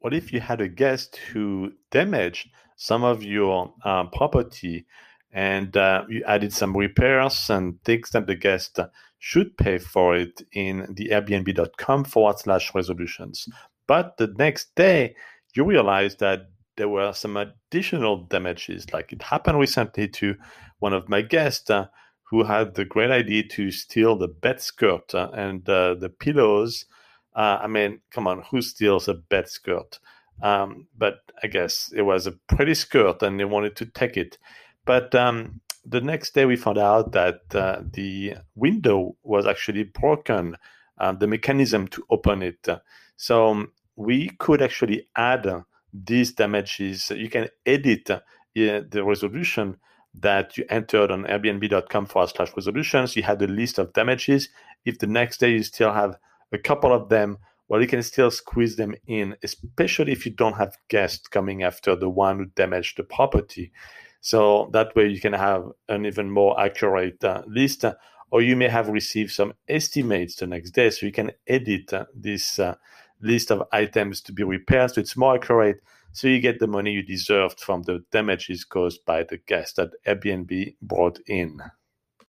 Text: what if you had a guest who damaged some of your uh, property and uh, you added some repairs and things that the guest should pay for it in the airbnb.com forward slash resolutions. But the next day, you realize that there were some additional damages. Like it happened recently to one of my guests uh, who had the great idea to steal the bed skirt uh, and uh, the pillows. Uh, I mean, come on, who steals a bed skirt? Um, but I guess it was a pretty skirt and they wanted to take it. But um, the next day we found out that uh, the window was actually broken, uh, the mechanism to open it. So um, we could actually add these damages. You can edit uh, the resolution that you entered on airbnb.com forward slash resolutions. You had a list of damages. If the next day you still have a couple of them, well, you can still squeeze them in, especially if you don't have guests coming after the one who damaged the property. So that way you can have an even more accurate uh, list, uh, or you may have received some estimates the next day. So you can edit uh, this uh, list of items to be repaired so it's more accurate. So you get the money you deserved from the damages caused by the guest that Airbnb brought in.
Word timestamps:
what 0.00 0.14
if 0.14 0.32
you 0.32 0.40
had 0.40 0.60
a 0.60 0.68
guest 0.68 1.16
who 1.32 1.72
damaged 1.90 2.50
some 2.76 3.04
of 3.04 3.22
your 3.22 3.72
uh, 3.84 4.04
property 4.04 4.86
and 5.32 5.76
uh, 5.76 6.04
you 6.08 6.24
added 6.26 6.52
some 6.52 6.76
repairs 6.76 7.50
and 7.50 7.82
things 7.84 8.10
that 8.10 8.26
the 8.26 8.34
guest 8.34 8.78
should 9.18 9.56
pay 9.56 9.78
for 9.78 10.16
it 10.16 10.42
in 10.52 10.86
the 10.94 11.08
airbnb.com 11.08 12.04
forward 12.04 12.38
slash 12.38 12.74
resolutions. 12.74 13.48
But 13.86 14.16
the 14.16 14.32
next 14.38 14.74
day, 14.74 15.16
you 15.54 15.64
realize 15.64 16.16
that 16.16 16.50
there 16.76 16.88
were 16.88 17.12
some 17.12 17.36
additional 17.36 18.24
damages. 18.24 18.92
Like 18.92 19.12
it 19.12 19.22
happened 19.22 19.58
recently 19.58 20.08
to 20.08 20.36
one 20.78 20.92
of 20.92 21.08
my 21.08 21.22
guests 21.22 21.68
uh, 21.68 21.86
who 22.30 22.44
had 22.44 22.74
the 22.74 22.84
great 22.84 23.10
idea 23.10 23.42
to 23.48 23.70
steal 23.70 24.16
the 24.16 24.28
bed 24.28 24.60
skirt 24.60 25.14
uh, 25.14 25.30
and 25.34 25.68
uh, 25.68 25.94
the 25.94 26.08
pillows. 26.08 26.84
Uh, 27.34 27.58
I 27.62 27.66
mean, 27.66 28.00
come 28.10 28.26
on, 28.26 28.42
who 28.50 28.62
steals 28.62 29.08
a 29.08 29.14
bed 29.14 29.48
skirt? 29.48 29.98
Um, 30.42 30.86
but 30.96 31.20
I 31.42 31.48
guess 31.48 31.92
it 31.94 32.02
was 32.02 32.26
a 32.26 32.32
pretty 32.32 32.74
skirt 32.74 33.22
and 33.22 33.38
they 33.38 33.44
wanted 33.44 33.76
to 33.76 33.86
take 33.86 34.16
it. 34.16 34.38
But 34.84 35.14
um, 35.14 35.60
the 35.84 36.00
next 36.00 36.34
day 36.34 36.44
we 36.44 36.56
found 36.56 36.78
out 36.78 37.12
that 37.12 37.40
uh, 37.54 37.82
the 37.92 38.34
window 38.54 39.16
was 39.22 39.46
actually 39.46 39.84
broken, 39.84 40.56
uh, 40.98 41.12
the 41.12 41.26
mechanism 41.26 41.88
to 41.88 42.04
open 42.10 42.42
it. 42.42 42.66
So 43.16 43.48
um, 43.48 43.72
we 43.96 44.30
could 44.38 44.62
actually 44.62 45.08
add 45.16 45.46
these 45.92 46.32
damages. 46.32 47.10
You 47.10 47.28
can 47.28 47.48
edit 47.66 48.10
uh, 48.10 48.20
the 48.54 49.02
resolution 49.04 49.76
that 50.14 50.56
you 50.56 50.64
entered 50.68 51.10
on 51.10 51.24
airbnb.com 51.24 52.06
forward 52.06 52.30
slash 52.30 52.52
resolutions. 52.56 53.16
You 53.16 53.22
had 53.22 53.42
a 53.42 53.46
list 53.46 53.78
of 53.78 53.92
damages. 53.92 54.48
If 54.84 54.98
the 54.98 55.06
next 55.06 55.38
day 55.38 55.52
you 55.52 55.62
still 55.62 55.92
have 55.92 56.16
a 56.52 56.58
couple 56.58 56.92
of 56.92 57.08
them, 57.08 57.38
well, 57.68 57.80
you 57.82 57.86
can 57.86 58.02
still 58.02 58.30
squeeze 58.30 58.76
them 58.76 58.94
in, 59.06 59.36
especially 59.42 60.12
if 60.12 60.24
you 60.24 60.32
don't 60.32 60.56
have 60.56 60.76
guests 60.88 61.28
coming 61.28 61.62
after 61.62 61.94
the 61.94 62.08
one 62.08 62.38
who 62.38 62.46
damaged 62.46 62.96
the 62.96 63.04
property. 63.04 63.72
So 64.20 64.70
that 64.72 64.96
way 64.96 65.08
you 65.08 65.20
can 65.20 65.34
have 65.34 65.64
an 65.88 66.06
even 66.06 66.30
more 66.30 66.58
accurate 66.58 67.22
uh, 67.22 67.42
list, 67.46 67.84
uh, 67.84 67.94
or 68.30 68.42
you 68.42 68.56
may 68.56 68.68
have 68.68 68.88
received 68.88 69.32
some 69.32 69.52
estimates 69.68 70.36
the 70.36 70.46
next 70.46 70.70
day. 70.70 70.90
So 70.90 71.06
you 71.06 71.12
can 71.12 71.32
edit 71.46 71.92
uh, 71.92 72.06
this 72.14 72.58
uh, 72.58 72.74
list 73.20 73.50
of 73.50 73.62
items 73.72 74.20
to 74.22 74.32
be 74.32 74.44
repaired 74.44 74.92
so 74.92 75.00
it's 75.00 75.16
more 75.16 75.36
accurate. 75.36 75.80
So 76.12 76.26
you 76.26 76.40
get 76.40 76.58
the 76.58 76.66
money 76.66 76.92
you 76.92 77.02
deserved 77.02 77.60
from 77.60 77.82
the 77.82 78.04
damages 78.10 78.64
caused 78.64 79.04
by 79.04 79.24
the 79.24 79.38
guest 79.38 79.76
that 79.76 79.90
Airbnb 80.06 80.76
brought 80.80 81.20
in. 81.26 81.60